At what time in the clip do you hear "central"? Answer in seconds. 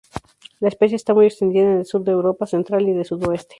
2.47-2.89